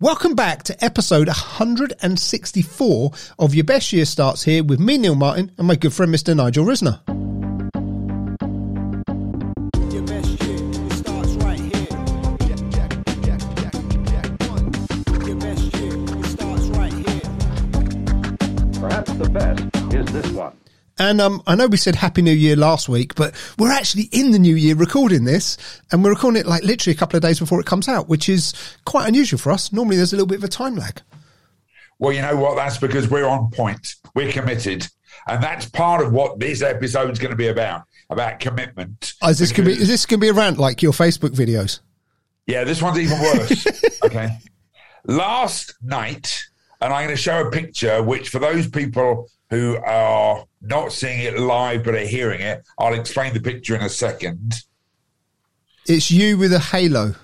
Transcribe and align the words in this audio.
Welcome 0.00 0.34
back 0.34 0.64
to 0.64 0.84
episode 0.84 1.28
164 1.28 3.12
of 3.38 3.54
Your 3.54 3.62
Best 3.62 3.92
Year 3.92 4.04
Starts 4.04 4.42
here 4.42 4.64
with 4.64 4.80
me, 4.80 4.98
Neil 4.98 5.14
Martin, 5.14 5.52
and 5.56 5.68
my 5.68 5.76
good 5.76 5.92
friend, 5.92 6.12
Mr. 6.12 6.34
Nigel 6.34 6.64
Risner. 6.64 7.23
And 21.04 21.20
um, 21.20 21.42
I 21.46 21.54
know 21.54 21.66
we 21.66 21.76
said 21.76 21.96
Happy 21.96 22.22
New 22.22 22.32
Year 22.32 22.56
last 22.56 22.88
week, 22.88 23.14
but 23.14 23.34
we're 23.58 23.70
actually 23.70 24.04
in 24.04 24.30
the 24.30 24.38
new 24.38 24.56
year 24.56 24.74
recording 24.74 25.24
this, 25.24 25.58
and 25.92 26.02
we're 26.02 26.08
recording 26.14 26.40
it 26.40 26.46
like 26.46 26.62
literally 26.62 26.94
a 26.94 26.98
couple 26.98 27.18
of 27.18 27.22
days 27.22 27.38
before 27.38 27.60
it 27.60 27.66
comes 27.66 27.88
out, 27.88 28.08
which 28.08 28.26
is 28.26 28.54
quite 28.86 29.06
unusual 29.06 29.38
for 29.38 29.52
us. 29.52 29.70
Normally, 29.70 29.98
there's 29.98 30.14
a 30.14 30.16
little 30.16 30.26
bit 30.26 30.38
of 30.38 30.44
a 30.44 30.48
time 30.48 30.76
lag. 30.76 31.02
Well, 31.98 32.14
you 32.14 32.22
know 32.22 32.36
what? 32.36 32.56
That's 32.56 32.78
because 32.78 33.10
we're 33.10 33.26
on 33.26 33.50
point. 33.50 33.96
We're 34.14 34.32
committed. 34.32 34.88
And 35.28 35.42
that's 35.42 35.68
part 35.68 36.02
of 36.02 36.10
what 36.10 36.40
this 36.40 36.62
episode 36.62 37.10
is 37.10 37.18
going 37.18 37.32
to 37.32 37.36
be 37.36 37.48
about, 37.48 37.82
about 38.08 38.40
commitment. 38.40 39.12
Oh, 39.20 39.28
is 39.28 39.38
this 39.38 39.52
be? 39.52 39.72
Is 39.72 39.88
this 39.88 40.06
gonna 40.06 40.20
be 40.20 40.28
a 40.28 40.32
rant 40.32 40.56
like 40.56 40.80
your 40.80 40.92
Facebook 40.92 41.32
videos? 41.32 41.80
Yeah, 42.46 42.64
this 42.64 42.80
one's 42.80 42.98
even 42.98 43.20
worse. 43.20 43.66
okay. 44.04 44.38
Last 45.04 45.74
night, 45.82 46.42
and 46.80 46.94
I'm 46.94 47.04
going 47.04 47.16
to 47.16 47.22
show 47.22 47.46
a 47.46 47.50
picture, 47.50 48.02
which 48.02 48.30
for 48.30 48.38
those 48.38 48.68
people 48.68 49.28
who 49.50 49.76
are 49.84 50.44
not 50.62 50.92
seeing 50.92 51.20
it 51.20 51.38
live 51.38 51.84
but 51.84 51.94
are 51.94 51.98
hearing 52.06 52.40
it, 52.40 52.62
I'll 52.78 52.94
explain 52.94 53.34
the 53.34 53.40
picture 53.40 53.74
in 53.74 53.82
a 53.82 53.88
second. 53.88 54.54
It's 55.86 56.10
you 56.10 56.38
with 56.38 56.52
a 56.52 56.58
halo. 56.58 57.14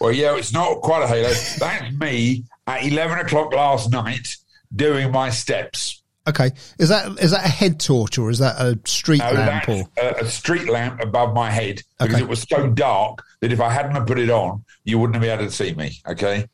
Well, 0.00 0.12
yeah, 0.12 0.36
it's 0.36 0.52
not 0.52 0.80
quite 0.80 1.04
a 1.04 1.06
halo. 1.06 1.28
That's 1.58 1.92
me 1.94 2.44
at 2.66 2.84
11 2.84 3.18
o'clock 3.18 3.52
last 3.52 3.90
night 3.90 4.36
doing 4.74 5.10
my 5.12 5.30
steps. 5.30 6.02
Okay, 6.28 6.50
is 6.78 6.90
that 6.90 7.18
is 7.20 7.30
that 7.30 7.46
a 7.46 7.48
head 7.48 7.80
torch 7.80 8.18
or 8.18 8.28
is 8.28 8.40
that 8.40 8.56
a 8.60 8.78
street 8.84 9.20
No, 9.20 9.30
lamp? 9.32 9.66
Or 9.68 9.84
a, 9.96 10.24
a 10.24 10.26
street 10.26 10.68
lamp 10.68 11.00
above 11.02 11.34
my 11.34 11.50
head 11.50 11.80
because 11.98 12.14
Okay. 12.16 12.22
it 12.22 12.28
was 12.28 12.42
so 12.42 12.68
dark 12.68 13.22
that 13.40 13.50
if 13.50 13.60
I 13.62 13.70
hadn't 13.70 14.04
put 14.06 14.18
it 14.18 14.28
on, 14.28 14.62
you 14.84 14.98
wouldn't 14.98 15.14
have 15.14 15.22
been 15.22 15.30
able 15.30 15.46
to 15.50 15.50
see 15.56 15.72
me. 15.74 15.92
Okay. 16.06 16.46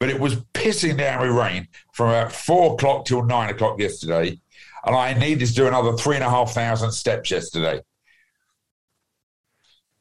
But 0.00 0.10
it 0.10 0.20
was 0.20 0.36
pissing 0.54 0.96
down 0.96 1.20
with 1.20 1.36
rain 1.36 1.68
from 1.92 2.10
about 2.10 2.32
four 2.32 2.74
o'clock 2.74 3.04
till 3.04 3.24
nine 3.24 3.50
o'clock 3.50 3.80
yesterday. 3.80 4.40
And 4.84 4.94
I 4.94 5.12
needed 5.14 5.46
to 5.48 5.54
do 5.54 5.66
another 5.66 5.92
three 5.94 6.14
and 6.14 6.24
a 6.24 6.30
half 6.30 6.52
thousand 6.52 6.92
steps 6.92 7.30
yesterday. 7.30 7.80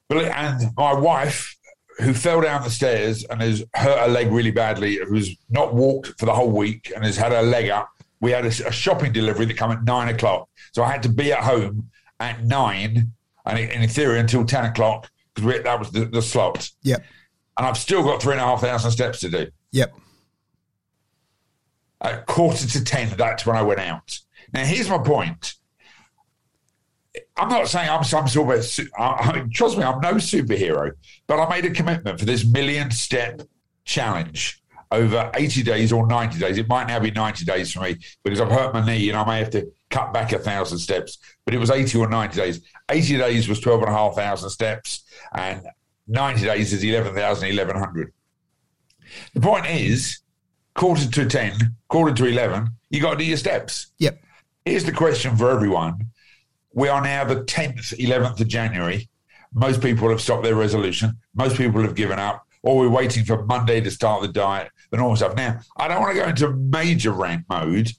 And 0.09 0.71
my 0.77 0.93
wife, 0.93 1.55
who 1.97 2.13
fell 2.13 2.41
down 2.41 2.63
the 2.63 2.69
stairs 2.69 3.25
and 3.25 3.41
has 3.41 3.63
hurt 3.73 3.99
her 3.99 4.07
leg 4.07 4.31
really 4.31 4.51
badly, 4.51 4.99
who's 5.07 5.35
not 5.49 5.73
walked 5.73 6.13
for 6.19 6.25
the 6.25 6.33
whole 6.33 6.51
week 6.51 6.91
and 6.95 7.03
has 7.03 7.17
had 7.17 7.31
her 7.31 7.41
leg 7.41 7.69
up, 7.69 7.89
we 8.19 8.31
had 8.31 8.45
a, 8.45 8.49
a 8.67 8.71
shopping 8.71 9.11
delivery 9.11 9.45
that 9.45 9.57
come 9.57 9.71
at 9.71 9.83
nine 9.83 10.09
o'clock. 10.09 10.47
So 10.73 10.83
I 10.83 10.91
had 10.91 11.03
to 11.03 11.09
be 11.09 11.33
at 11.33 11.43
home 11.43 11.89
at 12.19 12.43
nine 12.43 13.11
and 13.45 13.59
in 13.59 13.89
theory 13.89 14.19
until 14.19 14.45
10 14.45 14.65
o'clock 14.65 15.09
because 15.33 15.63
that 15.63 15.79
was 15.79 15.91
the, 15.91 16.05
the 16.05 16.21
slot. 16.21 16.69
yep, 16.83 17.03
And 17.57 17.67
I've 17.67 17.77
still 17.77 18.03
got 18.03 18.21
three 18.21 18.33
and 18.33 18.41
a 18.41 18.45
half 18.45 18.61
thousand 18.61 18.91
steps 18.91 19.19
to 19.21 19.29
do. 19.29 19.47
Yep. 19.71 19.93
At 22.01 22.25
quarter 22.25 22.67
to 22.67 22.83
10, 22.83 23.17
that's 23.17 23.45
when 23.45 23.55
I 23.55 23.61
went 23.61 23.79
out. 23.79 24.19
Now, 24.53 24.63
here's 24.63 24.89
my 24.89 24.99
point. 24.99 25.55
I'm 27.35 27.49
not 27.49 27.67
saying 27.67 27.89
I'm 27.89 28.03
some 28.03 28.27
sort 28.27 28.57
of, 28.57 28.89
I, 28.97 29.03
I, 29.03 29.45
trust 29.53 29.77
me, 29.77 29.83
I'm 29.83 29.99
no 29.99 30.13
superhero, 30.13 30.91
but 31.25 31.39
I 31.39 31.49
made 31.49 31.65
a 31.65 31.73
commitment 31.73 32.19
for 32.19 32.25
this 32.25 32.45
million 32.45 32.91
step 32.91 33.41
challenge 33.85 34.61
over 34.91 35.29
80 35.33 35.63
days 35.63 35.91
or 35.91 36.07
90 36.07 36.39
days. 36.39 36.57
It 36.57 36.67
might 36.67 36.87
now 36.87 36.99
be 36.99 37.11
90 37.11 37.45
days 37.45 37.71
for 37.71 37.81
me 37.81 37.97
because 38.23 38.39
I've 38.39 38.51
hurt 38.51 38.73
my 38.73 38.85
knee 38.85 39.09
and 39.09 39.17
I 39.17 39.25
may 39.25 39.39
have 39.39 39.49
to 39.51 39.71
cut 39.89 40.13
back 40.13 40.31
a 40.31 40.39
thousand 40.39 40.79
steps, 40.79 41.17
but 41.45 41.53
it 41.53 41.57
was 41.57 41.69
80 41.69 41.97
or 41.97 42.09
90 42.09 42.35
days. 42.35 42.61
80 42.89 43.17
days 43.17 43.49
was 43.49 43.59
12 43.59 43.81
and 43.81 43.89
a 43.89 43.93
half 43.93 44.15
thousand 44.15 44.49
steps 44.49 45.03
and 45.33 45.65
90 46.07 46.45
days 46.45 46.73
is 46.73 46.83
11,000, 46.83 47.47
1100. 47.49 48.13
The 49.33 49.41
point 49.41 49.65
is, 49.65 50.19
quarter 50.75 51.07
to 51.07 51.25
10, 51.25 51.75
quarter 51.87 52.13
to 52.13 52.25
11, 52.25 52.69
you 52.89 53.01
got 53.01 53.11
to 53.11 53.17
do 53.17 53.25
your 53.25 53.37
steps. 53.37 53.87
Yep. 53.99 54.21
Here's 54.65 54.83
the 54.85 54.91
question 54.91 55.35
for 55.35 55.49
everyone. 55.49 56.07
We 56.73 56.89
are 56.89 57.01
now 57.01 57.23
the 57.23 57.43
10th, 57.43 57.97
11th 57.97 58.39
of 58.39 58.47
January. 58.47 59.09
Most 59.53 59.81
people 59.81 60.09
have 60.09 60.21
stopped 60.21 60.43
their 60.43 60.55
resolution. 60.55 61.17
Most 61.33 61.57
people 61.57 61.81
have 61.81 61.95
given 61.95 62.19
up, 62.19 62.45
or 62.63 62.77
we're 62.77 62.89
waiting 62.89 63.25
for 63.25 63.45
Monday 63.45 63.81
to 63.81 63.89
start 63.89 64.21
the 64.21 64.27
diet, 64.27 64.69
the 64.91 64.97
normal 64.97 65.15
stuff. 65.15 65.35
Now, 65.35 65.59
I 65.77 65.87
don't 65.87 66.01
want 66.01 66.15
to 66.15 66.21
go 66.21 66.27
into 66.27 66.53
major 66.53 67.11
rant 67.11 67.45
mode, 67.49 67.91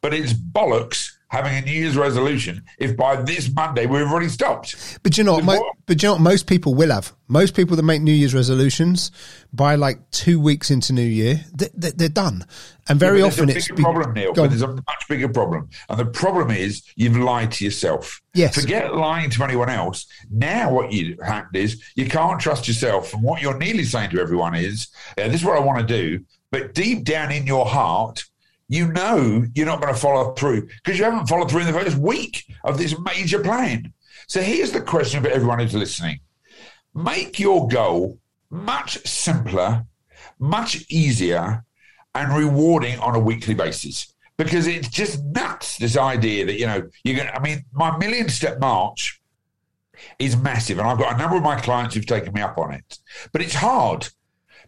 but 0.00 0.12
it's 0.12 0.32
bollocks 0.32 1.12
having 1.28 1.54
a 1.56 1.60
New 1.60 1.72
Year's 1.72 1.96
resolution 1.96 2.62
if 2.78 2.96
by 2.96 3.16
this 3.16 3.52
Monday 3.52 3.86
we've 3.86 4.02
already 4.02 4.28
stopped. 4.28 4.98
But 5.02 5.18
you 5.18 5.24
know, 5.24 5.40
What? 5.40 5.62
but 5.86 6.02
you 6.02 6.08
know, 6.08 6.12
what 6.14 6.20
most 6.22 6.46
people 6.46 6.74
will 6.74 6.90
have. 6.90 7.12
Most 7.28 7.54
people 7.56 7.74
that 7.76 7.82
make 7.82 8.00
New 8.02 8.12
Year's 8.12 8.34
resolutions 8.34 9.10
by 9.52 9.74
like 9.74 10.08
two 10.12 10.38
weeks 10.38 10.70
into 10.70 10.92
New 10.92 11.02
Year, 11.02 11.44
they, 11.52 11.68
they're 11.74 12.08
done. 12.08 12.44
And 12.88 13.00
very 13.00 13.20
But 13.20 13.26
often 13.32 13.48
it's 13.48 13.66
a 13.68 13.72
bigger 13.72 13.74
be- 13.76 13.82
problem, 13.82 14.12
Neil. 14.14 14.32
But 14.32 14.50
there's 14.50 14.62
a 14.62 14.68
much 14.68 15.04
bigger 15.08 15.28
problem, 15.28 15.68
and 15.88 15.98
the 15.98 16.04
problem 16.06 16.52
is 16.52 16.82
you've 16.94 17.16
lied 17.16 17.50
to 17.52 17.64
yourself. 17.64 18.22
Yes. 18.32 18.54
Forget 18.54 18.94
lying 18.94 19.30
to 19.30 19.42
anyone 19.42 19.68
else. 19.68 20.06
Now, 20.30 20.70
what 20.70 20.92
you 20.92 21.16
happened 21.24 21.56
is 21.56 21.82
you 21.96 22.08
can't 22.08 22.38
trust 22.40 22.68
yourself, 22.68 23.12
and 23.12 23.24
what 23.24 23.42
you're 23.42 23.58
nearly 23.58 23.82
saying 23.84 24.10
to 24.10 24.20
everyone 24.20 24.54
is, 24.54 24.86
yeah, 25.18 25.26
"This 25.26 25.40
is 25.40 25.44
what 25.44 25.56
I 25.56 25.60
want 25.60 25.80
to 25.80 25.86
do," 26.18 26.24
but 26.52 26.74
deep 26.74 27.02
down 27.04 27.32
in 27.32 27.44
your 27.48 27.66
heart. 27.66 28.22
You 28.68 28.92
know 28.92 29.44
you're 29.54 29.66
not 29.66 29.80
going 29.80 29.94
to 29.94 30.00
follow 30.00 30.32
through 30.34 30.68
because 30.84 30.98
you 30.98 31.04
haven't 31.04 31.28
followed 31.28 31.50
through 31.50 31.60
in 31.60 31.66
the 31.66 31.72
first 31.72 31.96
week 31.96 32.44
of 32.64 32.78
this 32.78 32.98
major 32.98 33.40
plan. 33.40 33.92
So 34.26 34.40
here's 34.40 34.72
the 34.72 34.80
question 34.80 35.22
for 35.22 35.28
everyone 35.28 35.60
who's 35.60 35.74
listening 35.74 36.20
make 36.94 37.38
your 37.38 37.68
goal 37.68 38.18
much 38.50 39.06
simpler, 39.06 39.84
much 40.38 40.84
easier, 40.88 41.64
and 42.14 42.36
rewarding 42.36 42.98
on 43.00 43.14
a 43.14 43.20
weekly 43.20 43.54
basis. 43.54 44.12
Because 44.38 44.66
it's 44.66 44.88
just 44.88 45.22
nuts, 45.24 45.78
this 45.78 45.96
idea 45.96 46.44
that, 46.46 46.58
you 46.58 46.66
know, 46.66 46.88
you're 47.04 47.16
going 47.16 47.28
to, 47.28 47.34
I 47.34 47.40
mean, 47.40 47.64
my 47.72 47.96
million 47.96 48.28
step 48.28 48.60
march 48.60 49.20
is 50.18 50.36
massive. 50.36 50.78
And 50.78 50.86
I've 50.86 50.98
got 50.98 51.14
a 51.14 51.18
number 51.18 51.36
of 51.36 51.42
my 51.42 51.58
clients 51.58 51.94
who've 51.94 52.06
taken 52.06 52.34
me 52.34 52.42
up 52.42 52.58
on 52.58 52.74
it. 52.74 52.98
But 53.32 53.40
it's 53.40 53.54
hard 53.54 54.08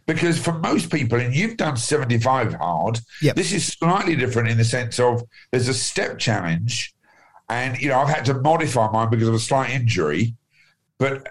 because 0.09 0.39
for 0.39 0.53
most 0.53 0.91
people, 0.91 1.19
and 1.19 1.35
you've 1.35 1.55
done 1.55 1.77
75 1.77 2.55
hard, 2.55 2.99
Yep. 3.21 3.35
this 3.35 3.51
is 3.53 3.67
slightly 3.67 4.15
different 4.15 4.49
in 4.49 4.57
the 4.57 4.65
sense 4.65 4.99
of 4.99 5.21
there's 5.51 5.67
a 5.67 5.73
step 5.73 6.17
challenge. 6.17 6.95
And, 7.47 7.79
you 7.79 7.89
know, 7.89 7.99
I've 7.99 8.09
had 8.09 8.25
to 8.25 8.33
modify 8.33 8.89
mine 8.89 9.11
because 9.11 9.27
of 9.27 9.35
a 9.35 9.39
slight 9.39 9.69
injury, 9.69 10.33
but 10.97 11.27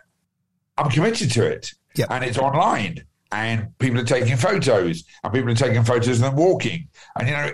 I'm 0.77 0.91
committed 0.91 1.33
to 1.33 1.45
it. 1.45 1.73
Yep. 1.97 2.07
And 2.09 2.23
it's 2.23 2.39
online. 2.39 3.05
And 3.33 3.77
people 3.81 3.99
are 4.01 4.05
taking 4.05 4.37
photos, 4.37 5.03
and 5.25 5.33
people 5.33 5.51
are 5.51 5.57
taking 5.57 5.83
photos 5.83 6.09
of 6.09 6.21
them 6.21 6.37
walking. 6.37 6.87
And, 7.19 7.29
you 7.29 7.35
know, 7.35 7.51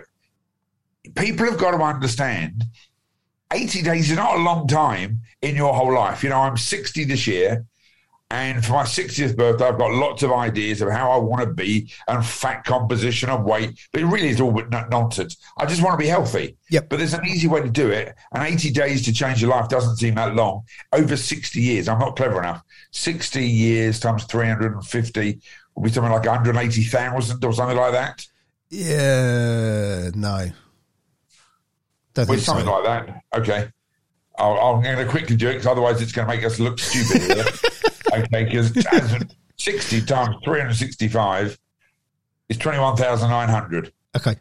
people 1.14 1.46
have 1.46 1.58
got 1.58 1.70
to 1.70 1.82
understand 1.82 2.64
80 3.50 3.80
days 3.80 4.10
is 4.10 4.16
not 4.18 4.36
a 4.36 4.42
long 4.42 4.68
time 4.68 5.20
in 5.41 5.56
your 5.56 5.72
whole 5.72 5.94
life. 5.94 6.22
You 6.22 6.28
know, 6.28 6.41
I'm 6.41 6.58
60 6.58 7.04
this 7.04 7.26
year. 7.26 7.64
And 8.30 8.64
for 8.64 8.72
my 8.72 8.82
60th 8.82 9.36
birthday, 9.36 9.66
I've 9.66 9.78
got 9.78 9.92
lots 9.92 10.22
of 10.22 10.32
ideas 10.32 10.80
of 10.82 10.90
how 10.90 11.10
I 11.12 11.18
want 11.18 11.42
to 11.42 11.54
be 11.54 11.92
and 12.08 12.24
fat 12.24 12.64
composition 12.64 13.28
and 13.30 13.44
weight. 13.44 13.78
But 13.92 14.00
it 14.02 14.06
really 14.06 14.28
is 14.28 14.40
all 14.40 14.50
but 14.50 14.70
nonsense. 14.90 15.36
I 15.58 15.66
just 15.66 15.82
want 15.82 15.92
to 15.98 16.02
be 16.02 16.08
healthy. 16.08 16.56
Yep. 16.70 16.88
But 16.88 16.96
there's 16.98 17.14
an 17.14 17.26
easy 17.26 17.46
way 17.48 17.60
to 17.60 17.70
do 17.70 17.90
it. 17.90 18.14
And 18.32 18.42
80 18.42 18.70
days 18.72 19.04
to 19.04 19.12
change 19.12 19.40
your 19.40 19.50
life 19.50 19.68
doesn't 19.68 19.96
seem 19.96 20.14
that 20.16 20.34
long. 20.34 20.62
Over 20.92 21.16
60 21.16 21.60
years, 21.60 21.86
I'm 21.86 21.98
not 21.98 22.16
clever 22.16 22.38
enough. 22.40 22.62
60 22.92 23.46
years 23.46 24.00
times 24.00 24.24
350 24.24 25.41
will 25.74 25.82
be 25.82 25.91
something 25.92 26.10
like 26.12 26.24
180,000 26.26 27.44
or 27.44 27.52
something 27.52 27.77
like 27.77 27.92
that. 27.92 28.27
Yeah, 28.70 30.10
no. 30.15 30.50
Don't 32.15 32.28
Well, 32.28 32.38
something 32.38 32.65
so. 32.65 32.80
like 32.80 32.84
that. 33.06 33.20
Okay. 33.38 33.68
I'll, 34.36 34.59
I'm 34.77 34.82
going 34.82 34.98
to 34.98 35.06
quickly 35.06 35.36
do 35.36 35.48
it 35.48 35.53
because 35.53 35.66
otherwise 35.66 36.03
it's 36.03 36.10
going 36.10 36.27
to 36.27 36.34
make 36.34 36.44
us 36.44 36.59
look 36.59 36.78
stupid. 36.80 37.47
okay, 38.22 38.45
because 38.45 38.72
60 39.57 40.03
times 40.03 40.37
365 40.45 41.59
is 42.49 42.57
21,900 42.59 43.93
Okay. 44.16 44.37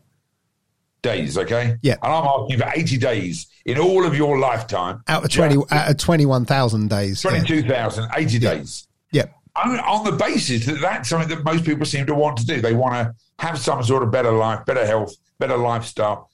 days, 1.01 1.37
okay? 1.37 1.75
Yeah. 1.81 1.95
And 2.01 2.13
I'm 2.13 2.23
asking 2.25 2.59
for 2.59 2.71
80 2.73 2.97
days 2.97 3.47
in 3.65 3.77
all 3.79 4.05
of 4.05 4.15
your 4.15 4.37
lifetime. 4.39 5.03
Out 5.07 5.23
of 5.25 5.31
20, 5.31 5.57
out 5.71 5.91
of 5.91 5.97
21,000 5.97 6.89
days. 6.89 7.23
yeah. 7.23 7.29
22,000, 7.31 8.09
80 8.15 8.37
Yeah. 8.37 8.53
days. 8.53 8.87
Yeah. 9.11 9.25
on, 9.55 9.79
on 9.81 10.03
the 10.05 10.11
basis 10.13 10.65
that 10.65 10.79
that's 10.81 11.09
something 11.09 11.29
that 11.29 11.43
most 11.43 11.63
people 11.65 11.85
seem 11.85 12.05
to 12.07 12.15
want 12.15 12.37
to 12.37 12.45
do. 12.45 12.59
They 12.61 12.73
want 12.73 12.95
to 12.95 13.13
have 13.39 13.57
some 13.59 13.83
sort 13.83 14.01
of 14.03 14.11
better 14.11 14.31
life, 14.31 14.65
better 14.65 14.85
health, 14.85 15.13
better 15.39 15.57
lifestyle, 15.57 16.29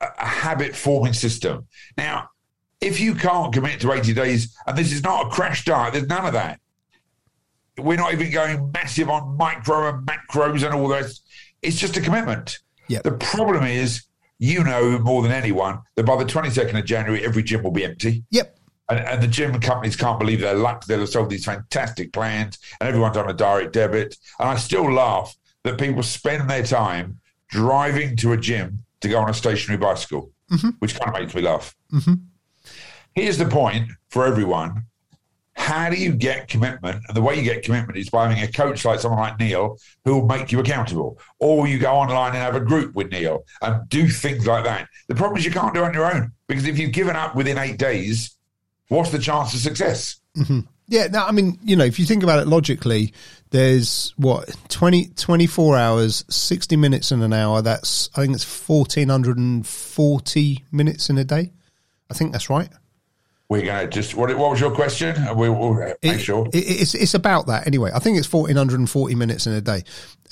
a, 0.00 0.06
a 0.18 0.26
habit 0.26 0.74
forming 0.74 1.12
system. 1.12 1.66
Now, 1.98 2.28
if 2.80 3.00
you 3.00 3.14
can't 3.14 3.52
commit 3.52 3.80
to 3.80 3.92
80 3.92 4.14
days, 4.14 4.56
and 4.66 4.76
this 4.76 4.92
is 4.92 5.02
not 5.02 5.26
a 5.26 5.30
crash 5.30 5.64
diet, 5.64 5.92
there's 5.92 6.06
none 6.06 6.26
of 6.26 6.32
that. 6.32 6.60
We're 7.78 7.98
not 7.98 8.12
even 8.12 8.30
going 8.30 8.72
massive 8.72 9.08
on 9.08 9.36
micro 9.36 9.88
and 9.88 10.06
macros 10.06 10.64
and 10.64 10.74
all 10.74 10.88
this. 10.88 11.20
It's 11.62 11.78
just 11.78 11.96
a 11.96 12.00
commitment. 12.00 12.58
Yep. 12.88 13.02
The 13.04 13.12
problem 13.12 13.64
is, 13.64 14.04
you 14.38 14.64
know 14.64 14.98
more 14.98 15.22
than 15.22 15.32
anyone 15.32 15.80
that 15.96 16.04
by 16.04 16.16
the 16.16 16.24
22nd 16.24 16.78
of 16.78 16.84
January, 16.86 17.24
every 17.24 17.42
gym 17.42 17.62
will 17.62 17.70
be 17.70 17.84
empty. 17.84 18.24
Yep. 18.30 18.58
And, 18.88 18.98
and 18.98 19.22
the 19.22 19.28
gym 19.28 19.60
companies 19.60 19.96
can't 19.96 20.18
believe 20.18 20.40
their 20.40 20.54
luck. 20.54 20.86
They'll 20.86 21.00
have 21.00 21.10
sold 21.10 21.30
these 21.30 21.44
fantastic 21.44 22.12
plans 22.12 22.58
and 22.80 22.88
everyone's 22.88 23.18
on 23.18 23.28
a 23.28 23.34
direct 23.34 23.74
debit. 23.74 24.16
And 24.38 24.48
I 24.48 24.56
still 24.56 24.90
laugh 24.90 25.36
that 25.64 25.78
people 25.78 26.02
spend 26.02 26.48
their 26.48 26.62
time 26.62 27.20
driving 27.48 28.16
to 28.16 28.32
a 28.32 28.36
gym 28.36 28.84
to 29.02 29.08
go 29.08 29.18
on 29.18 29.28
a 29.28 29.34
stationary 29.34 29.78
bicycle, 29.78 30.32
mm-hmm. 30.50 30.70
which 30.78 30.98
kind 30.98 31.14
of 31.14 31.20
makes 31.20 31.34
me 31.34 31.42
laugh. 31.42 31.76
Mm-hmm. 31.92 32.14
Here's 33.14 33.38
the 33.38 33.46
point 33.46 33.90
for 34.08 34.26
everyone. 34.26 34.84
How 35.54 35.90
do 35.90 35.96
you 35.96 36.12
get 36.12 36.48
commitment? 36.48 37.02
And 37.06 37.16
the 37.16 37.20
way 37.20 37.34
you 37.34 37.42
get 37.42 37.62
commitment 37.62 37.98
is 37.98 38.08
by 38.08 38.28
having 38.28 38.42
a 38.42 38.50
coach 38.50 38.84
like 38.84 39.00
someone 39.00 39.20
like 39.20 39.38
Neil 39.38 39.76
who 40.04 40.18
will 40.18 40.26
make 40.26 40.52
you 40.52 40.60
accountable. 40.60 41.18
Or 41.38 41.66
you 41.66 41.78
go 41.78 41.92
online 41.92 42.28
and 42.28 42.38
have 42.38 42.54
a 42.54 42.60
group 42.60 42.94
with 42.94 43.10
Neil 43.10 43.44
and 43.60 43.86
do 43.88 44.08
things 44.08 44.46
like 44.46 44.64
that. 44.64 44.88
The 45.08 45.14
problem 45.14 45.38
is 45.38 45.44
you 45.44 45.50
can't 45.50 45.74
do 45.74 45.82
it 45.82 45.86
on 45.86 45.94
your 45.94 46.12
own 46.12 46.32
because 46.48 46.66
if 46.66 46.78
you've 46.78 46.92
given 46.92 47.14
up 47.14 47.34
within 47.36 47.58
eight 47.58 47.78
days, 47.78 48.34
what's 48.88 49.10
the 49.10 49.18
chance 49.18 49.52
of 49.52 49.60
success? 49.60 50.20
Mm-hmm. 50.36 50.60
Yeah, 50.88 51.06
no, 51.06 51.24
I 51.24 51.30
mean, 51.30 51.58
you 51.62 51.76
know, 51.76 51.84
if 51.84 52.00
you 52.00 52.06
think 52.06 52.24
about 52.24 52.40
it 52.40 52.48
logically, 52.48 53.12
there's 53.50 54.12
what 54.16 54.56
20, 54.70 55.10
24 55.10 55.76
hours, 55.76 56.24
60 56.28 56.76
minutes 56.76 57.12
in 57.12 57.22
an 57.22 57.32
hour. 57.32 57.62
That's, 57.62 58.10
I 58.16 58.22
think 58.22 58.34
it's 58.34 58.68
1440 58.68 60.64
minutes 60.72 61.10
in 61.10 61.18
a 61.18 61.24
day. 61.24 61.52
I 62.10 62.14
think 62.14 62.32
that's 62.32 62.50
right. 62.50 62.70
We're 63.50 63.62
going 63.62 63.84
to 63.84 63.92
just, 63.92 64.14
what, 64.14 64.28
what 64.38 64.50
was 64.52 64.60
your 64.60 64.70
question? 64.70 65.16
Uh, 65.16 65.34
we'll, 65.34 65.52
we'll 65.52 65.74
make 65.74 65.96
It- 66.02 66.20
sure. 66.20 66.46
it- 66.52 66.56
it's, 66.56 66.94
it's 66.94 67.14
about 67.14 67.48
that 67.48 67.66
anyway. 67.66 67.90
I 67.92 67.98
think 67.98 68.16
it's 68.16 68.32
1440 68.32 69.16
minutes 69.16 69.48
in 69.48 69.52
a 69.54 69.60
day. 69.60 69.82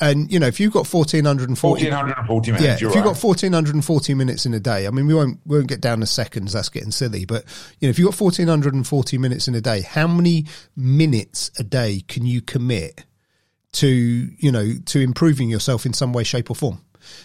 And, 0.00 0.30
you 0.32 0.38
know, 0.38 0.46
if 0.46 0.60
you've 0.60 0.72
got 0.72 0.86
1440, 0.86 1.90
1440 1.90 2.52
minutes. 2.52 2.64
yeah, 2.64 2.74
if 2.74 2.80
you've 2.80 2.94
right. 2.94 3.02
got 3.14 3.20
1440 3.20 4.14
minutes 4.14 4.46
in 4.46 4.54
a 4.54 4.60
day, 4.60 4.86
I 4.86 4.90
mean, 4.90 5.08
we 5.08 5.14
won't, 5.14 5.40
we 5.44 5.56
won't 5.56 5.68
get 5.68 5.80
down 5.80 5.98
to 5.98 6.06
seconds. 6.06 6.52
That's 6.52 6.68
getting 6.68 6.92
silly. 6.92 7.24
But, 7.24 7.44
you 7.80 7.88
know, 7.88 7.90
if 7.90 7.98
you've 7.98 8.06
got 8.06 8.20
1440 8.20 9.18
minutes 9.18 9.48
in 9.48 9.56
a 9.56 9.60
day, 9.60 9.80
how 9.80 10.06
many 10.06 10.46
minutes 10.76 11.50
a 11.58 11.64
day 11.64 12.04
can 12.06 12.24
you 12.24 12.40
commit 12.40 13.04
to, 13.72 13.88
you 13.88 14.52
know, 14.52 14.74
to 14.86 15.00
improving 15.00 15.50
yourself 15.50 15.84
in 15.86 15.92
some 15.92 16.12
way, 16.12 16.22
shape 16.22 16.50
or 16.50 16.54
form? 16.54 16.80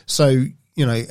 So, 0.07 0.29
you 0.75 0.85
know, 0.87 1.03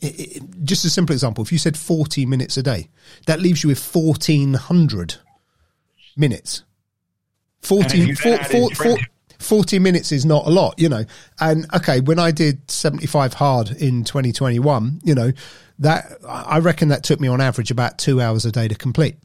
it, 0.00 0.36
it, 0.36 0.42
just 0.64 0.84
a 0.84 0.90
simple 0.90 1.12
example, 1.12 1.42
if 1.44 1.52
you 1.52 1.58
said 1.58 1.76
40 1.76 2.26
minutes 2.26 2.56
a 2.56 2.62
day, 2.62 2.88
that 3.26 3.40
leaves 3.40 3.62
you 3.62 3.68
with 3.68 3.78
1400 3.94 5.16
minutes. 6.16 6.62
40, 7.62 7.82
And 7.84 7.92
if 7.94 8.08
you 8.08 8.14
four- 8.16 8.30
then 8.32 8.40
add 8.40 8.50
four- 8.50 8.70
in 8.70 8.74
four- 8.76 8.84
20 8.96 9.06
40 9.38 9.78
minutes 9.78 10.12
is 10.12 10.24
not 10.24 10.46
a 10.46 10.50
lot, 10.50 10.74
you 10.78 10.88
know. 10.88 11.04
And 11.40 11.66
okay, 11.74 12.00
when 12.00 12.18
I 12.18 12.30
did 12.30 12.70
75 12.70 13.34
hard 13.34 13.70
in 13.70 14.02
2021, 14.02 15.00
you 15.04 15.14
know, 15.14 15.30
that 15.78 16.06
I 16.26 16.58
reckon 16.58 16.88
that 16.88 17.02
took 17.04 17.20
me 17.20 17.28
on 17.28 17.40
average 17.42 17.70
about 17.70 17.98
two 17.98 18.18
hours 18.20 18.46
a 18.46 18.50
day 18.50 18.66
to 18.66 18.74
complete. 18.74 19.16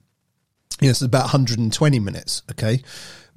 You 0.82 0.88
know, 0.88 0.92
it's 0.92 1.02
about 1.02 1.24
120 1.24 2.00
minutes. 2.00 2.44
Okay. 2.52 2.84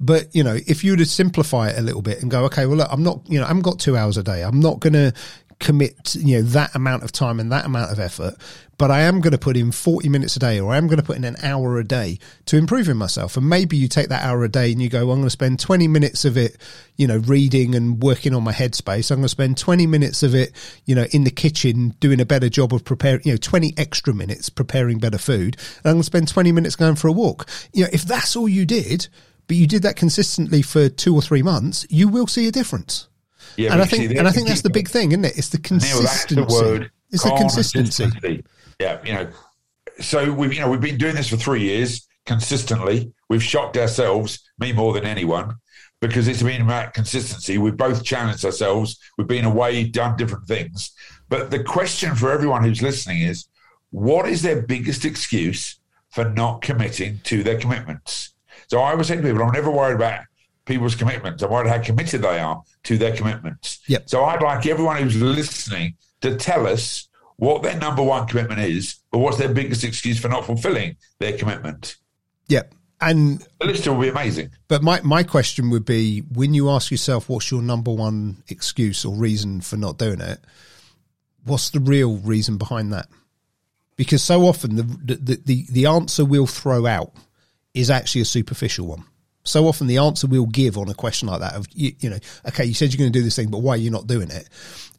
But, 0.01 0.35
you 0.35 0.43
know, 0.43 0.57
if 0.67 0.83
you 0.83 0.91
were 0.91 0.97
to 0.97 1.05
simplify 1.05 1.69
it 1.69 1.79
a 1.79 1.81
little 1.81 2.01
bit 2.01 2.21
and 2.21 2.29
go, 2.29 2.43
okay, 2.45 2.65
well, 2.65 2.77
look, 2.77 2.89
I'm 2.91 3.03
not, 3.03 3.21
you 3.29 3.39
know, 3.39 3.45
I 3.45 3.47
haven't 3.47 3.63
got 3.63 3.79
two 3.79 3.95
hours 3.95 4.17
a 4.17 4.23
day. 4.23 4.41
I'm 4.43 4.59
not 4.59 4.81
going 4.81 4.93
to 4.93 5.13
commit, 5.59 6.15
you 6.15 6.37
know, 6.37 6.41
that 6.41 6.75
amount 6.75 7.03
of 7.03 7.11
time 7.11 7.39
and 7.39 7.51
that 7.51 7.65
amount 7.65 7.91
of 7.91 7.99
effort, 7.99 8.35
but 8.77 8.91
I 8.91 9.01
am 9.01 9.21
going 9.21 9.31
to 9.31 9.37
put 9.37 9.55
in 9.55 9.71
40 9.71 10.09
minutes 10.09 10.35
a 10.35 10.39
day 10.39 10.59
or 10.59 10.73
I 10.73 10.77
am 10.77 10.87
going 10.87 10.97
to 10.97 11.03
put 11.03 11.15
in 11.15 11.23
an 11.23 11.37
hour 11.41 11.79
a 11.79 11.83
day 11.83 12.19
to 12.45 12.57
improving 12.57 12.97
myself. 12.97 13.37
And 13.37 13.47
maybe 13.47 13.77
you 13.77 13.87
take 13.87 14.09
that 14.09 14.23
hour 14.23 14.43
a 14.43 14.49
day 14.49 14.71
and 14.71 14.81
you 14.81 14.89
go, 14.89 15.05
well, 15.05 15.13
I'm 15.13 15.19
going 15.19 15.27
to 15.27 15.29
spend 15.29 15.59
20 15.59 15.87
minutes 15.87 16.25
of 16.25 16.37
it, 16.37 16.57
you 16.97 17.07
know, 17.07 17.17
reading 17.17 17.73
and 17.73 18.03
working 18.03 18.33
on 18.33 18.43
my 18.43 18.51
headspace. 18.51 19.11
I'm 19.11 19.17
going 19.17 19.23
to 19.25 19.29
spend 19.29 19.57
20 19.57 19.87
minutes 19.87 20.23
of 20.23 20.35
it, 20.35 20.51
you 20.85 20.93
know, 20.93 21.05
in 21.11 21.23
the 21.23 21.31
kitchen 21.31 21.95
doing 21.99 22.19
a 22.19 22.25
better 22.25 22.49
job 22.49 22.73
of 22.73 22.83
preparing, 22.83 23.21
you 23.23 23.31
know, 23.31 23.37
20 23.37 23.73
extra 23.77 24.13
minutes 24.13 24.49
preparing 24.49 24.99
better 24.99 25.17
food. 25.17 25.55
And 25.77 25.85
I'm 25.85 25.93
going 25.93 26.01
to 26.01 26.03
spend 26.03 26.27
20 26.27 26.51
minutes 26.51 26.75
going 26.75 26.95
for 26.95 27.07
a 27.07 27.13
walk. 27.13 27.49
You 27.73 27.83
know, 27.83 27.89
if 27.93 28.03
that's 28.03 28.35
all 28.35 28.49
you 28.49 28.65
did, 28.65 29.07
but 29.47 29.55
you 29.55 29.67
did 29.67 29.83
that 29.83 29.95
consistently 29.95 30.61
for 30.61 30.89
two 30.89 31.15
or 31.15 31.21
three 31.21 31.43
months, 31.43 31.85
you 31.89 32.09
will 32.09 32.27
see 32.27 32.47
a 32.47 32.51
difference. 32.51 33.07
Yeah, 33.57 33.71
and 33.71 33.81
I 33.81 33.85
you 33.85 33.89
see, 33.89 34.07
think, 34.07 34.19
and 34.19 34.27
I 34.27 34.31
think 34.31 34.47
that's 34.47 34.61
the 34.61 34.69
big 34.69 34.89
thing, 34.89 35.11
isn't 35.11 35.25
it? 35.25 35.37
It's 35.37 35.49
the 35.49 35.59
consistency. 35.59 36.35
Neil, 36.35 36.45
that's 36.45 36.53
the 36.53 36.63
word. 36.63 36.91
It's 37.11 37.23
the 37.23 37.29
consistency. 37.31 38.03
consistency. 38.03 38.43
Yeah, 38.79 39.01
you 39.05 39.13
know. 39.13 39.27
So 40.01 40.31
we've 40.33 40.53
you 40.53 40.59
know 40.59 40.69
we've 40.69 40.81
been 40.81 40.97
doing 40.97 41.15
this 41.15 41.29
for 41.29 41.37
three 41.37 41.61
years 41.61 42.07
consistently. 42.25 43.13
We've 43.29 43.43
shocked 43.43 43.77
ourselves, 43.77 44.39
me 44.59 44.73
more 44.73 44.93
than 44.93 45.05
anyone, 45.05 45.55
because 46.01 46.27
it's 46.27 46.43
been 46.43 46.61
about 46.61 46.93
consistency. 46.93 47.57
We've 47.57 47.77
both 47.77 48.03
challenged 48.03 48.43
ourselves. 48.43 48.99
We've 49.17 49.27
been 49.27 49.45
away, 49.45 49.85
done 49.85 50.17
different 50.17 50.47
things. 50.47 50.91
But 51.29 51.51
the 51.51 51.63
question 51.63 52.15
for 52.15 52.31
everyone 52.31 52.63
who's 52.63 52.81
listening 52.81 53.21
is, 53.21 53.47
what 53.91 54.27
is 54.27 54.41
their 54.41 54.61
biggest 54.61 55.05
excuse 55.05 55.79
for 56.09 56.29
not 56.29 56.61
committing 56.61 57.19
to 57.25 57.43
their 57.43 57.59
commitments? 57.59 58.33
So 58.67 58.79
I 58.79 58.91
always 58.91 59.07
say 59.07 59.15
to 59.15 59.21
people, 59.21 59.43
I'm 59.43 59.51
never 59.51 59.71
worried 59.71 59.95
about 59.95 60.21
people's 60.65 60.95
commitments. 60.95 61.43
I'm 61.43 61.51
worried 61.51 61.69
how 61.69 61.81
committed 61.81 62.21
they 62.21 62.39
are 62.39 62.61
to 62.83 62.97
their 62.97 63.15
commitments. 63.15 63.79
Yep. 63.87 64.09
So 64.09 64.25
I'd 64.25 64.41
like 64.41 64.65
everyone 64.65 65.01
who's 65.01 65.21
listening 65.21 65.95
to 66.21 66.35
tell 66.35 66.67
us 66.67 67.07
what 67.37 67.63
their 67.63 67.77
number 67.77 68.01
one 68.01 68.27
commitment 68.27 68.61
is, 68.61 68.95
but 69.11 69.19
what's 69.19 69.37
their 69.37 69.53
biggest 69.53 69.83
excuse 69.83 70.19
for 70.19 70.29
not 70.29 70.45
fulfilling 70.45 70.97
their 71.19 71.37
commitment. 71.37 71.97
Yeah. 72.47 72.63
And 73.01 73.45
The 73.59 73.67
list 73.67 73.87
will 73.87 73.99
be 73.99 74.07
amazing. 74.07 74.51
But 74.67 74.81
my, 74.81 75.01
my 75.01 75.23
question 75.23 75.69
would 75.69 75.85
be 75.85 76.21
when 76.21 76.53
you 76.53 76.69
ask 76.69 76.91
yourself 76.91 77.27
what's 77.27 77.51
your 77.51 77.61
number 77.61 77.91
one 77.91 78.43
excuse 78.47 79.03
or 79.03 79.13
reason 79.13 79.61
for 79.61 79.75
not 79.75 79.97
doing 79.97 80.21
it, 80.21 80.39
what's 81.43 81.69
the 81.71 81.81
real 81.81 82.17
reason 82.17 82.57
behind 82.57 82.93
that? 82.93 83.07
Because 83.97 84.23
so 84.23 84.43
often 84.43 84.75
the 84.75 84.83
the, 84.83 85.41
the, 85.43 85.65
the 85.69 85.85
answer 85.85 86.25
we'll 86.25 86.47
throw 86.47 86.85
out 86.85 87.13
is 87.73 87.89
actually 87.89 88.21
a 88.21 88.25
superficial 88.25 88.87
one. 88.87 89.03
So 89.45 89.67
often 89.67 89.87
the 89.87 89.99
answer 89.99 90.27
we'll 90.27 90.47
give 90.47 90.77
on 90.77 90.89
a 90.89 90.93
question 90.93 91.27
like 91.27 91.39
that 91.39 91.53
of 91.53 91.67
you, 91.71 91.93
you 91.99 92.09
know, 92.09 92.17
okay, 92.47 92.65
you 92.65 92.73
said 92.73 92.91
you're 92.91 92.97
going 92.97 93.13
to 93.13 93.17
do 93.17 93.23
this 93.23 93.35
thing, 93.35 93.49
but 93.49 93.59
why 93.59 93.75
are 93.75 93.77
you 93.77 93.91
not 93.91 94.07
doing 94.07 94.31
it? 94.31 94.49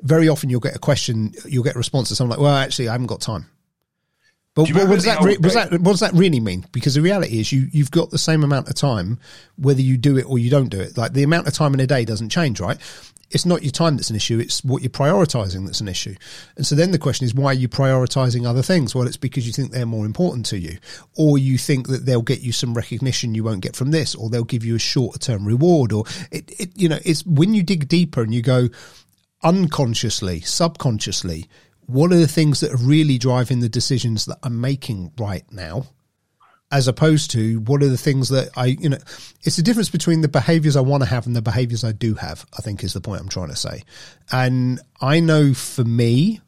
Very 0.02 0.28
often 0.28 0.50
you'll 0.50 0.60
get 0.60 0.76
a 0.76 0.78
question, 0.78 1.32
you'll 1.44 1.64
get 1.64 1.74
a 1.74 1.78
response 1.78 2.08
to 2.08 2.16
something 2.16 2.30
like, 2.30 2.40
well, 2.40 2.54
actually, 2.54 2.88
I 2.88 2.92
haven't 2.92 3.08
got 3.08 3.20
time. 3.20 3.46
But 4.56 4.72
what, 4.72 4.88
does 4.88 5.04
that, 5.04 5.20
re- 5.20 5.36
was 5.36 5.52
that 5.52 5.70
what 5.70 5.92
does 5.92 6.00
that 6.00 6.14
really 6.14 6.40
mean? 6.40 6.64
Because 6.72 6.94
the 6.94 7.02
reality 7.02 7.38
is 7.38 7.52
you 7.52 7.68
you've 7.72 7.90
got 7.90 8.08
the 8.10 8.16
same 8.16 8.42
amount 8.42 8.68
of 8.68 8.74
time 8.74 9.18
whether 9.58 9.82
you 9.82 9.98
do 9.98 10.16
it 10.16 10.22
or 10.22 10.38
you 10.38 10.48
don't 10.48 10.70
do 10.70 10.80
it. 10.80 10.96
Like 10.96 11.12
the 11.12 11.24
amount 11.24 11.46
of 11.46 11.52
time 11.52 11.74
in 11.74 11.80
a 11.80 11.86
day 11.86 12.06
doesn't 12.06 12.30
change, 12.30 12.58
right? 12.58 12.78
It's 13.30 13.44
not 13.44 13.62
your 13.62 13.72
time 13.72 13.96
that's 13.96 14.08
an 14.08 14.16
issue, 14.16 14.38
it's 14.38 14.64
what 14.64 14.80
you're 14.80 14.88
prioritizing 14.88 15.66
that's 15.66 15.82
an 15.82 15.88
issue. 15.88 16.14
And 16.56 16.66
so 16.66 16.74
then 16.74 16.90
the 16.90 16.98
question 16.98 17.26
is 17.26 17.34
why 17.34 17.50
are 17.50 17.54
you 17.54 17.68
prioritizing 17.68 18.46
other 18.46 18.62
things? 18.62 18.94
Well, 18.94 19.06
it's 19.06 19.18
because 19.18 19.46
you 19.46 19.52
think 19.52 19.72
they're 19.72 19.84
more 19.84 20.06
important 20.06 20.46
to 20.46 20.58
you 20.58 20.78
or 21.18 21.36
you 21.36 21.58
think 21.58 21.88
that 21.88 22.06
they'll 22.06 22.22
get 22.22 22.40
you 22.40 22.52
some 22.52 22.72
recognition 22.72 23.34
you 23.34 23.44
won't 23.44 23.60
get 23.60 23.76
from 23.76 23.90
this 23.90 24.14
or 24.14 24.30
they'll 24.30 24.44
give 24.44 24.64
you 24.64 24.76
a 24.76 24.78
shorter 24.78 25.18
term 25.18 25.44
reward 25.44 25.92
or 25.92 26.04
it, 26.30 26.50
it 26.58 26.70
you 26.76 26.88
know, 26.88 26.98
it's 27.04 27.26
when 27.26 27.52
you 27.52 27.62
dig 27.62 27.88
deeper 27.88 28.22
and 28.22 28.32
you 28.32 28.40
go 28.40 28.70
unconsciously, 29.42 30.40
subconsciously, 30.40 31.46
what 31.86 32.12
are 32.12 32.18
the 32.18 32.28
things 32.28 32.60
that 32.60 32.72
are 32.72 32.84
really 32.84 33.18
driving 33.18 33.60
the 33.60 33.68
decisions 33.68 34.26
that 34.26 34.38
I'm 34.42 34.60
making 34.60 35.12
right 35.18 35.44
now? 35.50 35.86
As 36.70 36.88
opposed 36.88 37.30
to 37.30 37.60
what 37.60 37.82
are 37.82 37.88
the 37.88 37.96
things 37.96 38.28
that 38.30 38.50
I, 38.56 38.66
you 38.66 38.88
know, 38.88 38.98
it's 39.42 39.56
the 39.56 39.62
difference 39.62 39.88
between 39.88 40.20
the 40.20 40.28
behaviors 40.28 40.74
I 40.74 40.80
want 40.80 41.04
to 41.04 41.08
have 41.08 41.26
and 41.26 41.36
the 41.36 41.42
behaviors 41.42 41.84
I 41.84 41.92
do 41.92 42.14
have, 42.14 42.44
I 42.58 42.62
think 42.62 42.82
is 42.82 42.92
the 42.92 43.00
point 43.00 43.20
I'm 43.20 43.28
trying 43.28 43.50
to 43.50 43.56
say. 43.56 43.84
And 44.32 44.80
I 45.00 45.20
know 45.20 45.54
for 45.54 45.84
me 45.84 46.40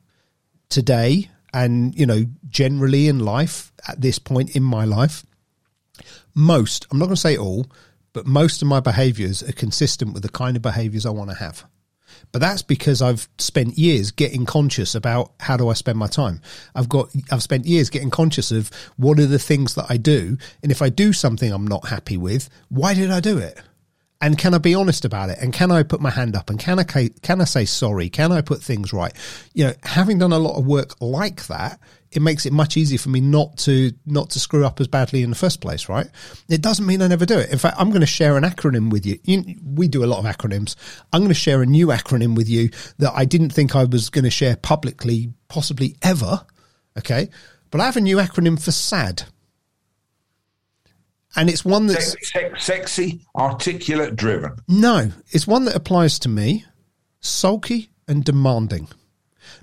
today, 0.69 1.31
and, 1.55 1.95
you 1.95 2.05
know, 2.05 2.25
generally 2.49 3.07
in 3.09 3.21
life 3.21 3.73
at 3.87 4.01
this 4.01 4.19
point 4.19 4.57
in 4.57 4.63
my 4.63 4.85
life, 4.85 5.25
most, 6.35 6.87
I'm 6.91 6.99
not 6.99 7.07
going 7.07 7.15
to 7.15 7.21
say 7.21 7.37
all, 7.37 7.67
but 8.13 8.27
most 8.27 8.61
of 8.61 8.69
my 8.69 8.81
behaviors 8.81 9.43
are 9.43 9.53
consistent 9.53 10.15
with 10.15 10.25
the 10.25 10.29
kind 10.29 10.57
of 10.57 10.63
behaviors 10.63 11.07
I 11.07 11.11
want 11.11 11.31
to 11.31 11.37
have. 11.37 11.65
But 12.33 12.41
that's 12.41 12.63
because 12.63 13.01
I've 13.01 13.29
spent 13.39 13.79
years 13.79 14.11
getting 14.11 14.47
conscious 14.47 14.95
about 14.95 15.33
how 15.41 15.57
do 15.57 15.69
I 15.69 15.73
spend 15.73 15.99
my 15.99 16.07
time. 16.07 16.41
I've 16.75 16.89
got, 16.89 17.11
I've 17.31 17.43
spent 17.43 17.67
years 17.67 17.91
getting 17.91 18.11
conscious 18.11 18.51
of 18.51 18.71
what 18.97 19.19
are 19.19 19.27
the 19.27 19.39
things 19.39 19.75
that 19.75 19.87
I 19.89 19.97
do. 19.97 20.37
And 20.63 20.71
if 20.71 20.83
I 20.83 20.89
do 20.89 21.13
something 21.13 21.51
I'm 21.53 21.67
not 21.67 21.89
happy 21.89 22.17
with, 22.17 22.51
why 22.69 22.95
did 22.95 23.11
I 23.11 23.21
do 23.21 23.39
it? 23.39 23.61
And 24.21 24.37
can 24.37 24.53
I 24.53 24.59
be 24.59 24.75
honest 24.75 25.05
about 25.05 25.31
it? 25.31 25.39
And 25.41 25.53
can 25.53 25.71
I 25.71 25.85
put 25.85 26.01
my 26.01 26.11
hand 26.11 26.35
up? 26.35 26.51
And 26.51 26.59
can 26.59 26.81
I, 26.81 26.85
can 26.85 27.41
I 27.41 27.45
say 27.45 27.65
sorry? 27.65 28.09
Can 28.09 28.33
I 28.33 28.41
put 28.41 28.63
things 28.63 28.93
right? 28.93 29.13
You 29.55 29.69
know, 29.69 29.75
having 29.85 30.19
done 30.19 30.33
a 30.33 30.39
lot 30.39 30.59
of 30.59 30.67
work 30.67 31.01
like 31.01 31.47
that, 31.47 31.79
it 32.11 32.23
makes 32.23 32.47
it 32.47 32.53
much 32.53 32.77
easier 32.77 32.99
for 32.99 33.11
me 33.11 33.21
not 33.21 33.57
to, 33.59 33.93
not 34.07 34.31
to 34.31 34.41
screw 34.41 34.65
up 34.65 34.81
as 34.81 34.89
badly 34.89 35.23
in 35.23 35.31
the 35.31 35.37
first 35.37 35.61
place, 35.61 35.89
right? 35.89 36.07
It 36.49 36.63
doesn't 36.63 36.87
mean 36.87 37.03
I 37.03 37.09
never 37.09 37.27
do 37.27 37.39
it. 37.39 37.51
In 37.51 37.59
fact, 37.59 37.77
I'm 37.79 37.91
going 37.91 38.01
to 38.01 38.07
share 38.07 38.37
an 38.37 38.45
acronym 38.45 38.91
with 38.91 39.05
you. 39.05 39.19
you 39.25 39.57
we 39.63 39.89
do 39.89 40.05
a 40.05 40.07
lot 40.07 40.19
of 40.19 40.25
acronyms. 40.25 40.75
I'm 41.13 41.21
going 41.21 41.29
to 41.29 41.35
share 41.35 41.63
a 41.63 41.67
new 41.67 41.89
acronym 41.89 42.35
with 42.35 42.49
you 42.49 42.71
that 42.99 43.13
I 43.15 43.25
didn't 43.25 43.51
think 43.51 43.77
I 43.77 43.85
was 43.85 44.11
going 44.11 44.25
to 44.25 44.31
share 44.31 44.57
publicly, 44.57 45.33
possibly 45.49 45.97
ever. 46.03 46.45
Okay. 46.97 47.29
But 47.71 47.81
I 47.81 47.85
have 47.85 47.97
a 47.97 48.01
new 48.01 48.17
acronym 48.17 48.63
for 48.63 48.73
SAD. 48.73 49.25
And 51.37 51.51
it's 51.51 51.65
one 51.65 51.87
that's, 51.87 52.13
Sex, 52.13 52.33
sex, 52.33 52.65
sexy, 52.65 53.27
articulate, 53.37 54.17
driven. 54.17 54.57
no, 54.67 55.13
it's 55.31 55.47
one 55.47 55.67
that 55.67 55.77
applies 55.77 56.19
to 56.21 56.29
me. 56.29 56.65
Sulky, 57.21 57.91
and 58.09 58.25
demanding. 58.25 58.89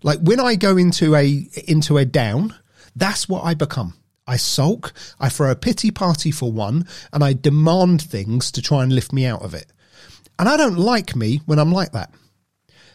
Like 0.03 0.19
when 0.19 0.39
I 0.39 0.55
go 0.55 0.77
into 0.77 1.15
a 1.15 1.47
into 1.67 1.97
a 1.97 2.05
down, 2.05 2.53
that's 2.95 3.27
what 3.29 3.43
I 3.43 3.53
become. 3.53 3.93
I 4.27 4.37
sulk, 4.37 4.93
I 5.19 5.29
throw 5.29 5.51
a 5.51 5.55
pity 5.55 5.91
party 5.91 6.31
for 6.31 6.51
one, 6.51 6.87
and 7.13 7.23
I 7.23 7.33
demand 7.33 8.01
things 8.01 8.51
to 8.53 8.61
try 8.61 8.81
and 8.83 8.91
lift 8.93 9.13
me 9.13 9.25
out 9.25 9.43
of 9.43 9.53
it. 9.53 9.71
And 10.39 10.49
I 10.49 10.57
don't 10.57 10.77
like 10.77 11.15
me 11.15 11.41
when 11.45 11.59
I'm 11.59 11.71
like 11.71 11.91
that. 11.91 12.11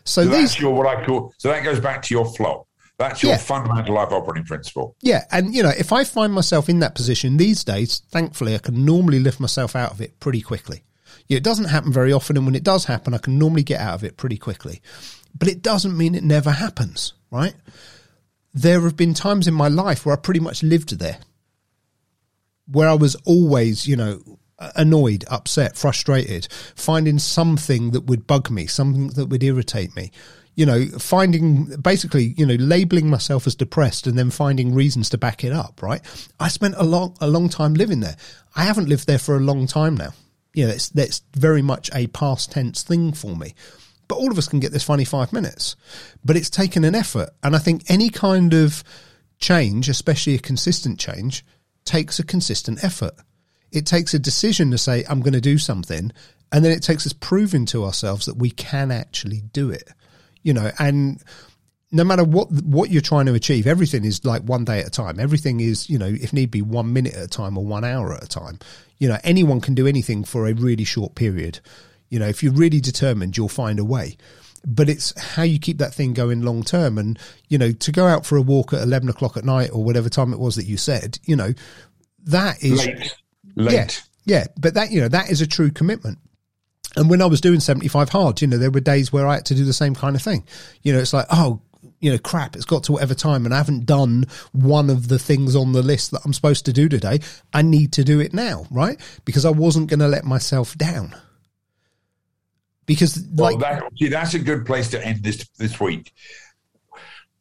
So, 0.05 0.25
So 0.25 0.29
these 0.29 0.33
that's 0.51 0.61
your 0.61 0.75
what 0.75 0.87
I 0.87 1.05
call. 1.05 1.33
So 1.39 1.49
that 1.49 1.63
goes 1.63 1.79
back 1.79 2.03
to 2.03 2.15
your 2.15 2.25
flop. 2.25 2.67
That's 2.99 3.23
your 3.23 3.33
Yeah. 3.33 3.39
fundamental 3.39 3.95
life 3.95 4.11
operating 4.13 4.45
principle. 4.45 4.95
Yeah, 5.01 5.25
and 5.31 5.55
you 5.55 5.63
know, 5.63 5.73
if 5.79 5.93
I 5.93 6.05
find 6.05 6.33
myself 6.35 6.69
in 6.69 6.81
that 6.81 6.95
position 6.95 7.37
these 7.37 7.65
days, 7.65 8.03
thankfully 8.11 8.55
I 8.55 8.59
can 8.59 8.85
normally 8.85 9.21
lift 9.21 9.41
myself 9.41 9.75
out 9.77 9.93
of 9.93 10.01
it 10.01 10.19
pretty 10.21 10.41
quickly. 10.43 10.83
Yeah, 11.31 11.37
it 11.37 11.45
doesn't 11.45 11.67
happen 11.67 11.93
very 11.93 12.13
often, 12.13 12.37
and 12.37 12.45
when 12.45 12.57
it 12.57 12.65
does 12.65 12.87
happen, 12.87 13.15
I 13.15 13.19
can 13.19 13.39
normally 13.39 13.63
get 13.63 13.81
out 13.81 13.95
of 13.95 14.03
it 14.03 14.17
pretty 14.17 14.37
quickly. 14.37 14.83
But 15.33 15.47
it 15.47 15.63
doesn't 15.63 15.97
mean 15.97 16.17
it 16.17 16.25
never 16.25 16.51
happens, 16.51 17.13
right? 17.31 17.55
There 18.53 18.81
have 18.81 18.97
been 18.97 19.15
times 19.15 19.47
in 19.47 19.55
my 19.55 19.69
life 19.69 20.05
where 20.05 20.17
I 20.17 20.19
pretty 20.19 20.41
much 20.41 20.65
lived 20.65 20.99
there, 20.99 21.21
where 22.67 22.89
I 22.89 22.95
was 22.95 23.15
always, 23.27 23.87
you 23.87 23.95
know, 23.95 24.41
annoyed, 24.75 25.25
upset, 25.31 25.77
frustrated, 25.77 26.49
finding 26.75 27.21
something 27.21 27.93
that 27.93 28.07
would 28.07 28.27
bug 28.27 28.51
me, 28.51 28.67
something 28.67 29.11
that 29.11 29.27
would 29.27 29.45
irritate 29.45 29.95
me. 29.95 30.11
You 30.57 30.67
know, 30.67 30.85
finding 30.99 31.77
basically, 31.81 32.35
you 32.37 32.45
know, 32.45 32.57
labeling 32.57 33.09
myself 33.09 33.47
as 33.47 33.55
depressed 33.55 34.09
and 34.09 34.19
then 34.19 34.31
finding 34.31 34.75
reasons 34.75 35.09
to 35.11 35.17
back 35.17 35.45
it 35.45 35.53
up, 35.53 35.81
right? 35.81 36.01
I 36.41 36.49
spent 36.49 36.75
a 36.77 36.83
long 36.83 37.17
a 37.21 37.29
long 37.29 37.49
time 37.49 37.75
living 37.75 38.01
there. 38.01 38.17
I 38.57 38.65
haven't 38.65 38.89
lived 38.89 39.07
there 39.07 39.21
for 39.21 39.37
a 39.37 39.41
long 39.41 39.69
time 39.69 39.97
now. 39.97 40.13
You 40.55 40.67
know, 40.67 40.73
it's 40.73 40.89
that's 40.89 41.23
very 41.35 41.63
much 41.63 41.91
a 41.95 42.09
past 42.09 42.53
tense 42.53 42.83
thing 42.83 43.13
for 43.13 43.37
me. 43.37 43.55
But 44.09 44.17
all 44.17 44.33
of 44.33 44.39
us 44.39 44.49
can 44.49 44.59
get 44.59 44.73
this 44.73 44.83
funny 44.83 45.05
five 45.05 45.33
minutes. 45.33 45.77
But 46.25 46.37
it's 46.37 46.51
taken 46.51 46.85
an 46.85 46.97
effort. 46.97 47.31
And 47.45 47.55
I 47.55 47.59
think 47.59 47.85
any 47.89 48.11
kind 48.11 48.53
of 48.53 48.83
change, 49.39 49.89
especially 49.89 50.35
a 50.35 50.41
consistent 50.41 50.99
change, 50.99 51.45
takes 51.85 52.19
a 52.19 52.25
consistent 52.25 52.83
effort. 52.83 53.15
It 53.71 53.87
takes 53.87 54.13
a 54.13 54.19
decision 54.19 54.73
to 54.73 54.79
say, 54.79 55.05
I'm 55.09 55.21
going 55.21 55.35
to 55.35 55.41
do 55.41 55.59
something. 55.59 56.13
And 56.51 56.65
then 56.65 56.73
it 56.73 56.83
takes 56.83 57.07
us 57.07 57.13
proving 57.13 57.67
to 57.67 57.85
ourselves 57.85 58.27
that 58.27 58.37
we 58.37 58.51
can 58.51 58.91
actually 58.91 59.43
do 59.53 59.71
it. 59.71 59.89
You 60.43 60.55
know, 60.55 60.73
and 60.79 61.23
no 61.93 62.05
matter 62.05 62.25
what 62.25 62.51
what 62.51 62.91
you're 62.91 63.03
trying 63.03 63.27
to 63.27 63.35
achieve, 63.35 63.67
everything 63.67 64.05
is 64.05 64.25
like 64.25 64.43
one 64.43 64.65
day 64.65 64.81
at 64.81 64.87
a 64.87 64.91
time. 64.91 65.19
Everything 65.19 65.61
is, 65.61 65.91
you 65.91 65.99
know, 65.99 66.07
if 66.07 66.33
need 66.33 66.51
be, 66.51 66.63
one 66.63 66.93
minute 66.93 67.15
at 67.15 67.25
a 67.25 67.29
time 67.29 67.59
or 67.59 67.65
one 67.65 67.85
hour 67.85 68.15
at 68.15 68.25
a 68.25 68.29
time. 68.29 68.59
You 68.99 69.09
know, 69.09 69.19
anyone 69.25 69.61
can 69.61 69.75
do 69.75 69.87
anything 69.87 70.25
for 70.25 70.47
a 70.47 70.53
really 70.53 70.85
short 70.85 71.15
period. 71.15 71.61
You 72.09 72.19
know, 72.19 72.29
if 72.29 72.43
you're 72.43 72.53
really 72.53 72.81
determined, 72.81 73.37
you'll 73.37 73.49
find 73.49 73.79
a 73.79 73.85
way. 73.85 74.17
But 74.67 74.91
it's 74.91 75.19
how 75.19 75.43
you 75.43 75.59
keep 75.59 75.79
that 75.79 75.95
thing 75.95 76.13
going 76.13 76.43
long 76.43 76.63
term. 76.63 76.99
And, 76.99 77.19
you 77.49 77.57
know, 77.57 77.73
to 77.73 77.93
go 77.93 78.07
out 78.07 78.27
for 78.27 78.37
a 78.37 78.43
walk 78.43 78.75
at 78.75 78.83
11 78.83 79.09
o'clock 79.09 79.39
at 79.39 79.45
night 79.45 79.71
or 79.73 79.83
whatever 79.83 80.11
time 80.11 80.35
it 80.35 80.39
was 80.39 80.57
that 80.57 80.67
you 80.67 80.77
said, 80.77 81.19
you 81.25 81.35
know, 81.35 81.55
that 82.25 82.63
is. 82.63 82.85
Late, 82.85 83.17
late. 83.57 83.73
Yeah, 83.73 83.89
yeah, 84.25 84.47
but 84.59 84.75
that 84.75 84.91
you 84.91 85.01
know 85.01 85.09
that 85.09 85.31
is 85.31 85.41
a 85.41 85.47
true 85.47 85.71
commitment. 85.71 86.19
And 86.97 87.09
when 87.09 87.23
I 87.23 87.27
was 87.27 87.41
doing 87.41 87.61
seventy 87.61 87.89
five 87.89 88.11
hard, 88.11 88.41
you 88.41 88.47
know, 88.47 88.59
there 88.59 88.71
were 88.71 88.81
days 88.81 89.13
where 89.13 89.27
I 89.27 89.35
had 89.37 89.47
to 89.47 89.55
do 89.55 89.65
the 89.65 89.73
same 89.73 89.95
kind 89.95 90.15
of 90.15 90.23
thing. 90.23 90.45
You 90.83 90.93
know, 90.93 90.99
it's 90.99 91.13
like, 91.13 91.27
oh, 91.31 91.61
you 92.01 92.11
know, 92.11 92.19
crap, 92.19 92.57
it's 92.57 92.65
got 92.65 92.85
to 92.85 92.93
whatever 92.93 93.15
time, 93.15 93.45
and 93.45 93.55
I 93.55 93.59
haven't 93.59 93.87
done 93.87 94.25
one 94.53 94.89
of 94.89 95.09
the 95.09 95.19
things 95.19 95.55
on 95.55 95.73
the 95.73 95.83
list 95.83 96.11
that 96.11 96.23
I'm 96.25 96.33
supposed 96.33 96.65
to 96.65 96.73
do 96.73 96.89
today. 96.89 97.21
I 97.53 97.63
need 97.63 97.93
to 97.95 98.05
do 98.05 98.21
it 98.21 98.33
now, 98.33 98.67
right? 98.71 98.99
Because 99.25 99.45
I 99.45 99.51
wasn't 99.51 99.89
going 99.89 100.01
to 100.01 100.09
let 100.09 100.25
myself 100.25 100.77
down. 100.77 101.15
Because 102.87 103.23
Well, 103.33 103.53
like, 103.53 103.61
that, 103.61 103.83
see, 103.99 104.09
that's 104.09 104.35
a 104.35 104.39
good 104.39 104.67
place 104.67 104.91
to 104.91 105.07
end 105.07 105.23
this 105.23 105.47
this 105.59 105.79
week. 105.79 106.13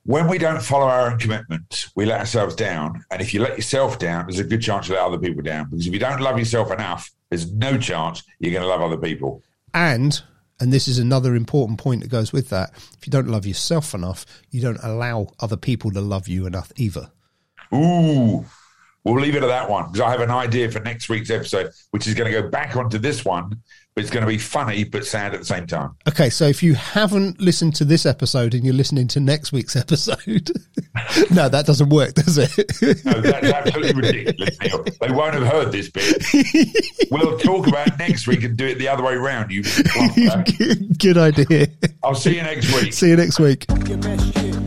When 0.03 0.27
we 0.27 0.37
don't 0.37 0.61
follow 0.61 0.87
our 0.87 1.11
own 1.11 1.19
commitments, 1.19 1.91
we 1.95 2.05
let 2.05 2.19
ourselves 2.19 2.55
down. 2.55 3.05
And 3.11 3.21
if 3.21 3.33
you 3.33 3.41
let 3.41 3.55
yourself 3.55 3.99
down, 3.99 4.25
there's 4.25 4.39
a 4.39 4.43
good 4.43 4.61
chance 4.61 4.87
you 4.87 4.95
let 4.95 5.03
other 5.03 5.19
people 5.19 5.41
down. 5.41 5.69
Because 5.69 5.87
if 5.87 5.93
you 5.93 5.99
don't 5.99 6.19
love 6.19 6.37
yourself 6.37 6.71
enough, 6.71 7.11
there's 7.29 7.51
no 7.51 7.77
chance 7.77 8.23
you're 8.39 8.51
going 8.51 8.63
to 8.63 8.67
love 8.67 8.81
other 8.81 8.97
people. 8.97 9.41
and 9.73 10.21
and 10.59 10.73
this 10.73 10.87
is 10.87 10.99
another 10.99 11.35
important 11.35 11.79
point 11.79 12.01
that 12.01 12.09
goes 12.09 12.33
with 12.33 12.49
that. 12.49 12.71
If 12.97 13.07
you 13.07 13.11
don't 13.11 13.27
love 13.27 13.45
yourself 13.45 13.93
enough, 13.93 14.25
you 14.51 14.61
don't 14.61 14.79
allow 14.83 15.27
other 15.39 15.57
people 15.57 15.91
to 15.91 16.01
love 16.01 16.27
you 16.27 16.45
enough 16.45 16.71
either. 16.75 17.11
Ooh, 17.73 18.45
we'll 19.03 19.21
leave 19.21 19.35
it 19.35 19.43
at 19.43 19.47
that 19.47 19.69
one 19.69 19.85
because 19.85 20.01
I 20.01 20.11
have 20.11 20.21
an 20.21 20.31
idea 20.31 20.69
for 20.71 20.79
next 20.79 21.09
week's 21.09 21.29
episode, 21.29 21.71
which 21.91 22.07
is 22.07 22.13
going 22.13 22.31
to 22.31 22.41
go 22.41 22.49
back 22.49 22.75
onto 22.75 22.97
this 22.97 23.23
one, 23.23 23.61
but 23.95 24.03
it's 24.03 24.11
going 24.11 24.25
to 24.25 24.27
be 24.27 24.37
funny 24.37 24.83
but 24.83 25.05
sad 25.05 25.33
at 25.33 25.39
the 25.39 25.45
same 25.45 25.67
time. 25.67 25.95
Okay, 26.07 26.29
so 26.29 26.45
if 26.45 26.63
you 26.63 26.75
haven't 26.75 27.39
listened 27.39 27.75
to 27.75 27.85
this 27.85 28.05
episode 28.05 28.53
and 28.53 28.65
you're 28.65 28.73
listening 28.73 29.07
to 29.09 29.19
next 29.19 29.51
week's 29.51 29.75
episode, 29.75 30.51
no, 31.31 31.50
that 31.50 31.65
doesn't 31.65 31.89
work, 31.89 32.15
does 32.15 32.38
it? 32.38 33.05
No, 33.05 33.13
that's 33.22 33.48
absolutely 33.48 33.93
ridiculous, 33.93 34.60
Neil. 34.60 34.84
They 35.00 35.12
won't 35.12 35.36
have 35.36 35.48
heard 35.48 35.72
this 35.72 35.89
bit. 35.89 36.24
We'll 37.12 37.38
talk 37.38 37.67
about 37.67 37.88
it 37.88 37.98
next 38.00 38.27
week 38.27 38.43
and 38.43 38.58
do 38.58 38.65
it 38.67 38.79
the 38.79 38.88
other 38.88 39.03
way 39.03 39.13
around. 39.13 39.51
You. 39.51 39.63
Good 40.98 41.17
idea. 41.17 41.67
I'll 42.03 42.15
see 42.15 42.36
you 42.36 42.43
next 42.43 42.74
week. 42.74 42.93
See 42.93 43.10
you 43.10 43.15
next 43.15 43.39
week. 43.39 43.65
Your 43.88 43.98
best 43.98 44.34
shit. 44.34 44.58